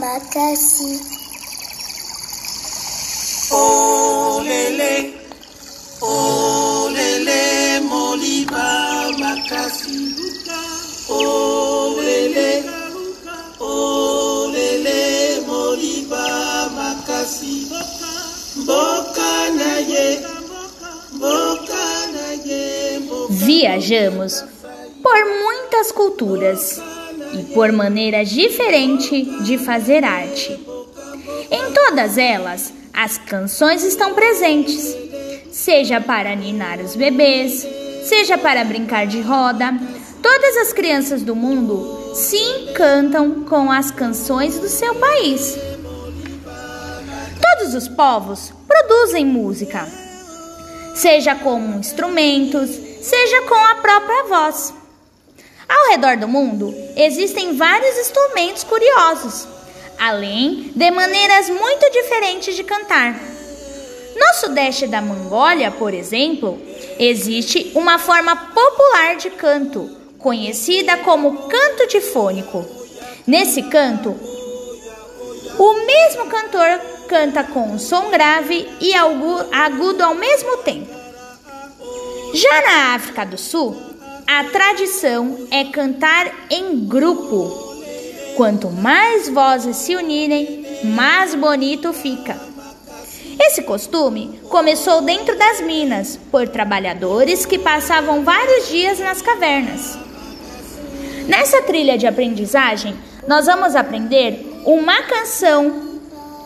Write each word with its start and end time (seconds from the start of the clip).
Macassi. 0.00 1.00
Olele, 3.50 5.14
olele, 6.00 7.80
moliba 7.90 9.10
makasi. 9.18 10.14
Olele, 11.08 12.64
olele, 13.58 15.40
moliba 15.48 16.70
makasi. 16.76 17.66
Boca 18.66 19.50
na 19.58 19.78
ye, 19.78 20.20
boca 21.18 21.86
na 22.14 22.28
ye, 22.46 23.00
Viajamos 23.30 24.44
por 25.02 25.18
muitas 25.42 25.90
culturas 25.92 26.80
e 27.32 27.44
por 27.54 27.72
maneiras 27.72 28.28
diferentes 28.28 29.44
de 29.44 29.58
fazer 29.58 30.04
arte. 30.04 30.58
Em 31.50 31.72
todas 31.72 32.18
elas, 32.18 32.72
as 32.92 33.18
canções 33.18 33.82
estão 33.82 34.14
presentes, 34.14 34.96
seja 35.50 36.00
para 36.00 36.34
ninar 36.34 36.80
os 36.80 36.94
bebês, 36.96 37.66
seja 38.04 38.36
para 38.36 38.64
brincar 38.64 39.06
de 39.06 39.20
roda. 39.20 39.74
Todas 40.22 40.56
as 40.58 40.72
crianças 40.72 41.22
do 41.22 41.34
mundo 41.34 42.14
se 42.14 42.36
encantam 42.36 43.44
com 43.44 43.70
as 43.70 43.90
canções 43.90 44.58
do 44.58 44.68
seu 44.68 44.94
país. 44.96 45.56
Todos 47.40 47.74
os 47.74 47.88
povos 47.88 48.52
produzem 48.66 49.24
música, 49.24 49.86
seja 50.94 51.34
com 51.34 51.58
instrumentos, 51.78 52.70
seja 53.00 53.42
com 53.42 53.54
a 53.54 53.76
própria 53.76 54.24
voz. 54.24 54.79
Ao 55.70 55.90
redor 55.90 56.16
do 56.16 56.26
mundo 56.26 56.74
existem 56.96 57.56
vários 57.56 57.96
instrumentos 57.96 58.64
curiosos, 58.64 59.46
além 59.96 60.72
de 60.74 60.90
maneiras 60.90 61.48
muito 61.48 61.92
diferentes 61.92 62.56
de 62.56 62.64
cantar. 62.64 63.14
No 64.16 64.34
sudeste 64.40 64.88
da 64.88 65.00
Mongólia, 65.00 65.70
por 65.70 65.94
exemplo, 65.94 66.60
existe 66.98 67.70
uma 67.76 68.00
forma 68.00 68.34
popular 68.34 69.14
de 69.14 69.30
canto, 69.30 69.88
conhecida 70.18 70.96
como 70.98 71.48
canto 71.48 71.86
difônico. 71.86 72.66
Nesse 73.24 73.62
canto, 73.62 74.10
o 75.56 75.72
mesmo 75.86 76.26
cantor 76.26 76.80
canta 77.06 77.44
com 77.44 77.78
som 77.78 78.10
grave 78.10 78.68
e 78.80 78.92
agudo 78.92 80.02
ao 80.02 80.16
mesmo 80.16 80.56
tempo. 80.58 80.98
Já 82.34 82.62
na 82.62 82.94
África 82.96 83.24
do 83.24 83.38
Sul, 83.38 83.89
a 84.32 84.44
tradição 84.44 85.48
é 85.50 85.64
cantar 85.64 86.30
em 86.48 86.86
grupo. 86.86 87.50
Quanto 88.36 88.70
mais 88.70 89.28
vozes 89.28 89.76
se 89.76 89.96
unirem, 89.96 90.64
mais 90.84 91.34
bonito 91.34 91.92
fica. 91.92 92.40
Esse 93.40 93.62
costume 93.62 94.40
começou 94.48 95.02
dentro 95.02 95.36
das 95.36 95.60
minas, 95.60 96.16
por 96.30 96.46
trabalhadores 96.46 97.44
que 97.44 97.58
passavam 97.58 98.22
vários 98.22 98.68
dias 98.68 99.00
nas 99.00 99.20
cavernas. 99.20 99.98
Nessa 101.26 101.62
trilha 101.62 101.98
de 101.98 102.06
aprendizagem, 102.06 102.96
nós 103.26 103.46
vamos 103.46 103.74
aprender 103.74 104.62
uma 104.64 105.02
canção 105.02 105.98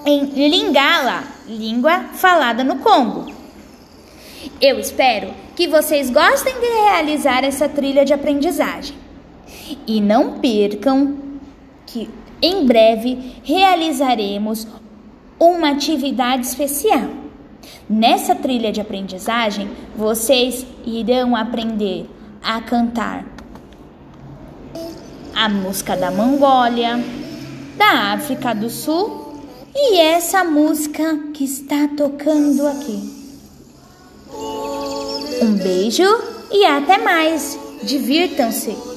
em 0.07 0.25
Lingala, 0.25 1.23
língua 1.47 2.07
falada 2.15 2.65
no 2.65 2.77
Congo. 2.77 3.44
Eu 4.61 4.79
espero 4.79 5.33
que 5.55 5.69
vocês 5.69 6.11
gostem 6.11 6.55
de 6.55 6.67
realizar 6.67 7.45
essa 7.45 7.69
trilha 7.69 8.05
de 8.05 8.13
aprendizagem. 8.13 8.97
E 9.87 10.01
não 10.01 10.39
percam 10.39 11.17
que 11.87 12.09
em 12.41 12.67
breve 12.67 13.37
realizaremos 13.43 14.67
uma 15.39 15.71
atividade 15.71 16.47
especial. 16.47 17.09
Nessa 17.89 18.35
trilha 18.35 18.71
de 18.71 18.81
aprendizagem, 18.81 19.71
vocês 19.97 20.67
irão 20.85 21.35
aprender 21.35 22.07
a 22.43 22.61
cantar 22.61 23.25
a 25.35 25.49
música 25.49 25.97
da 25.97 26.11
Mongólia, 26.11 27.03
da 27.77 28.13
África 28.13 28.55
do 28.55 28.71
Sul 28.71 29.41
e 29.75 29.99
essa 29.99 30.45
música 30.45 31.19
que 31.33 31.45
está 31.45 31.89
tocando 31.97 32.67
aqui. 32.67 33.24
Um 35.41 35.53
beijo 35.55 36.03
e 36.51 36.65
até 36.65 36.99
mais. 36.99 37.59
Divirtam-se! 37.83 38.94